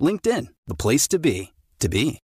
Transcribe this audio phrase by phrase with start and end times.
[0.00, 2.20] LinkedIn, the place to be, to be.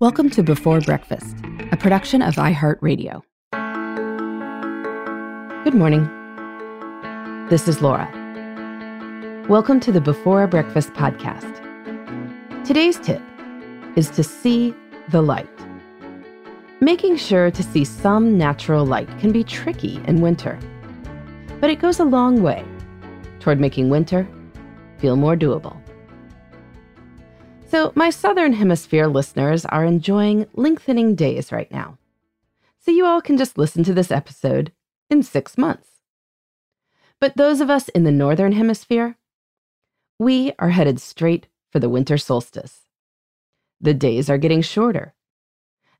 [0.00, 1.36] Welcome to Before Breakfast,
[1.70, 3.20] a production of iHeartRadio.
[5.64, 6.08] Good morning.
[7.50, 8.08] This is Laura.
[9.50, 11.52] Welcome to the Before Breakfast podcast.
[12.64, 13.22] Today's tip
[13.96, 14.74] is to see
[15.10, 15.48] the light.
[16.80, 20.58] Making sure to see some natural light can be tricky in winter,
[21.60, 22.64] but it goes a long way
[23.46, 24.26] toward making winter
[24.98, 25.80] feel more doable.
[27.68, 31.96] So, my Southern Hemisphere listeners are enjoying lengthening days right now.
[32.80, 34.72] So, you all can just listen to this episode
[35.10, 35.88] in six months.
[37.20, 39.16] But those of us in the Northern Hemisphere,
[40.18, 42.80] we are headed straight for the winter solstice.
[43.80, 45.14] The days are getting shorter.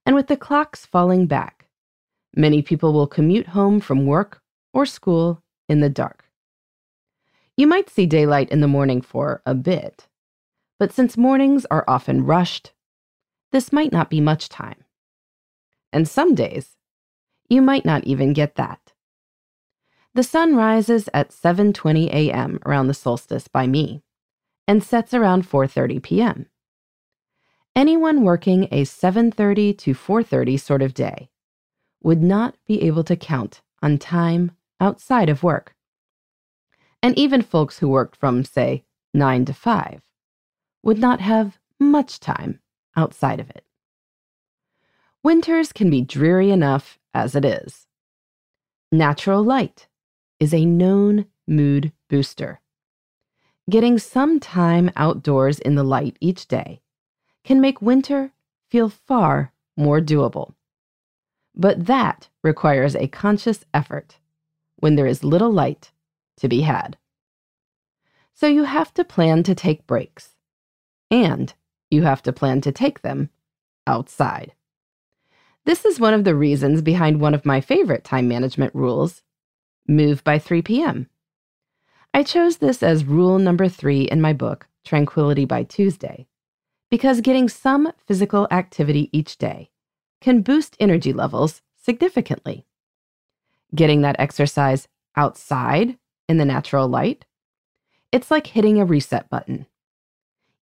[0.05, 1.69] And with the clocks falling back,
[2.35, 4.43] many people will commute home from work
[4.75, 6.26] or school in the dark.
[7.57, 10.09] You might see daylight in the morning for a bit,
[10.79, 12.73] but since mornings are often rushed,
[13.51, 14.85] this might not be much time.
[15.93, 16.77] And some days,
[17.49, 18.93] you might not even get that.
[20.13, 22.59] The sun rises at 7:20 a.m.
[22.67, 24.03] around the solstice by me
[24.67, 26.47] and sets around 4:30 p.m.
[27.75, 31.31] Anyone working a 7:30 to 4:30 sort of day
[32.03, 35.76] would not be able to count on time outside of work.
[37.07, 38.83] And even folks who worked from say
[39.15, 40.03] 9 to 5
[40.83, 42.59] would not have much time
[42.97, 43.65] outside of it.
[45.23, 47.87] Winters can be dreary enough as it is.
[48.91, 49.87] Natural light
[50.41, 52.61] is a known mood booster.
[53.71, 56.81] Getting some time outdoors in the light each day
[57.45, 58.33] can make winter
[58.69, 60.55] feel far more doable.
[61.55, 64.19] But that requires a conscious effort
[64.75, 65.93] when there is little light
[66.39, 66.97] to be had.
[68.35, 70.35] So you have to plan to take breaks
[71.11, 71.53] and
[71.91, 73.31] you have to plan to take them
[73.87, 74.53] outside.
[75.65, 79.23] This is one of the reasons behind one of my favorite time management rules
[79.89, 81.09] move by 3 p.m.
[82.13, 86.27] I chose this as rule number three in my book, Tranquility by Tuesday,
[86.91, 89.71] because getting some physical activity each day
[90.21, 92.65] can boost energy levels significantly.
[93.75, 95.99] Getting that exercise outside
[96.29, 97.25] in the natural light,
[98.13, 99.67] it's like hitting a reset button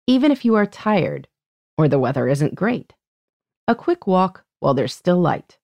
[0.06, 1.28] even if you are tired
[1.76, 2.92] or the weather isn't great.
[3.66, 5.58] A quick walk while there's still light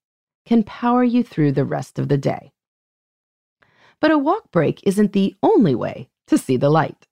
[0.46, 2.52] can power you through the rest of the day.
[4.00, 7.06] But a walk break isn't the only way to see the light.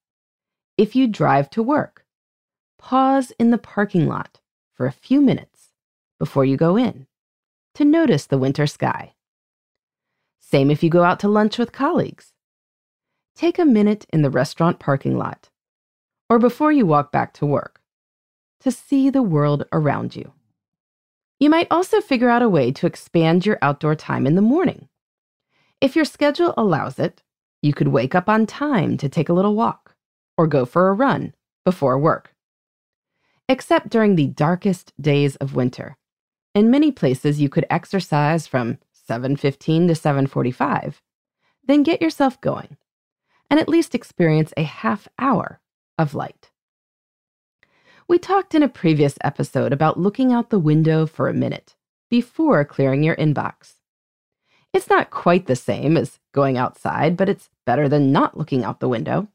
[0.77, 2.05] If you drive to work,
[2.79, 4.41] pause in the parking lot
[4.73, 5.73] for a few minutes
[6.19, 7.07] before you go in
[7.75, 9.15] to notice the winter sky.
[10.41, 12.33] Same if you go out to lunch with colleagues.
[13.39, 15.49] Take a minute in the restaurant parking lot
[16.29, 17.81] or before you walk back to work
[18.59, 20.33] to see the world around you.
[21.39, 24.89] You might also figure out a way to expand your outdoor time in the morning.
[25.81, 27.23] If your schedule allows it,
[27.63, 29.95] you could wake up on time to take a little walk
[30.37, 31.33] or go for a run
[31.65, 32.35] before work.
[33.49, 35.97] Except during the darkest days of winter.
[36.57, 41.01] In many places you could exercise from 7:15 to 7:45.
[41.63, 42.77] Then get yourself going
[43.51, 45.61] and at least experience a half hour
[45.99, 46.51] of light.
[48.09, 51.77] We talked in a previous episode about looking out the window for a minute
[52.11, 53.75] before clearing your inbox.
[54.73, 58.81] It's not quite the same as going outside, but it's better than not looking out
[58.81, 59.29] the window.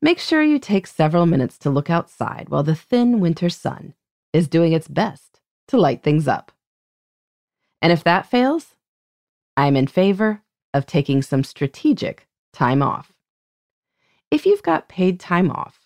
[0.00, 3.94] Make sure you take several minutes to look outside while the thin winter sun
[4.32, 6.52] is doing its best to light things up.
[7.82, 8.74] And if that fails,
[9.56, 10.42] I'm in favor
[10.72, 13.12] of taking some strategic time off.
[14.30, 15.80] If you've got paid time off,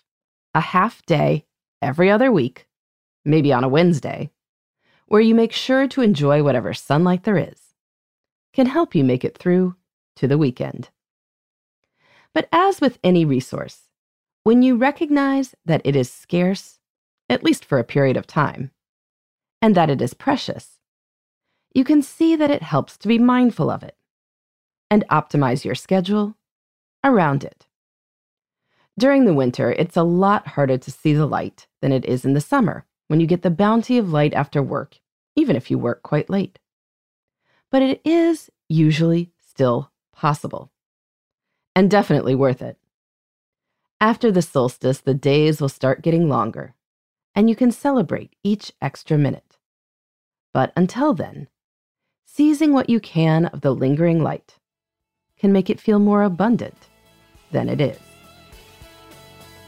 [0.53, 1.45] a half day
[1.81, 2.67] every other week,
[3.23, 4.31] maybe on a Wednesday,
[5.07, 7.73] where you make sure to enjoy whatever sunlight there is,
[8.53, 9.75] can help you make it through
[10.17, 10.89] to the weekend.
[12.33, 13.89] But as with any resource,
[14.43, 16.79] when you recognize that it is scarce,
[17.29, 18.71] at least for a period of time,
[19.61, 20.79] and that it is precious,
[21.73, 23.95] you can see that it helps to be mindful of it
[24.91, 26.35] and optimize your schedule
[27.03, 27.67] around it.
[28.97, 32.33] During the winter, it's a lot harder to see the light than it is in
[32.33, 34.99] the summer when you get the bounty of light after work,
[35.35, 36.59] even if you work quite late.
[37.71, 40.71] But it is usually still possible
[41.75, 42.77] and definitely worth it.
[43.99, 46.75] After the solstice, the days will start getting longer,
[47.33, 49.57] and you can celebrate each extra minute.
[50.53, 51.47] But until then,
[52.25, 54.59] seizing what you can of the lingering light
[55.37, 56.89] can make it feel more abundant
[57.51, 57.97] than it is.